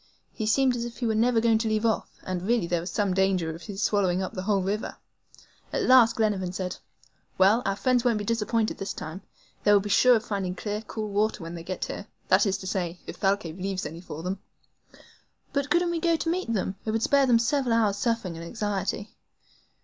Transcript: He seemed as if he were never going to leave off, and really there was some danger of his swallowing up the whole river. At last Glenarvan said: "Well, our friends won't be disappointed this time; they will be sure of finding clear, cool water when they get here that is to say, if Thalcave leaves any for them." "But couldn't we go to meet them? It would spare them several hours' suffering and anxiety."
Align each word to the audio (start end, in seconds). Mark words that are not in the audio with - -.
He 0.33 0.47
seemed 0.47 0.75
as 0.75 0.83
if 0.83 0.97
he 0.97 1.05
were 1.05 1.13
never 1.13 1.39
going 1.39 1.59
to 1.59 1.67
leave 1.67 1.85
off, 1.85 2.09
and 2.23 2.41
really 2.41 2.65
there 2.65 2.79
was 2.81 2.89
some 2.89 3.13
danger 3.13 3.53
of 3.53 3.61
his 3.61 3.83
swallowing 3.83 4.19
up 4.19 4.33
the 4.33 4.41
whole 4.41 4.63
river. 4.63 4.97
At 5.71 5.83
last 5.83 6.15
Glenarvan 6.15 6.53
said: 6.53 6.77
"Well, 7.37 7.61
our 7.67 7.75
friends 7.75 8.03
won't 8.03 8.17
be 8.17 8.23
disappointed 8.23 8.79
this 8.79 8.93
time; 8.95 9.21
they 9.63 9.71
will 9.71 9.79
be 9.79 9.89
sure 9.91 10.15
of 10.15 10.25
finding 10.25 10.55
clear, 10.55 10.81
cool 10.81 11.09
water 11.09 11.43
when 11.43 11.53
they 11.53 11.61
get 11.61 11.85
here 11.85 12.07
that 12.29 12.47
is 12.47 12.57
to 12.57 12.65
say, 12.65 12.99
if 13.05 13.17
Thalcave 13.19 13.59
leaves 13.61 13.85
any 13.85 14.01
for 14.01 14.23
them." 14.23 14.39
"But 15.53 15.69
couldn't 15.69 15.91
we 15.91 15.99
go 15.99 16.15
to 16.15 16.29
meet 16.31 16.51
them? 16.51 16.77
It 16.83 16.89
would 16.89 17.03
spare 17.03 17.27
them 17.27 17.37
several 17.37 17.75
hours' 17.75 17.97
suffering 17.99 18.35
and 18.35 18.43
anxiety." 18.43 19.13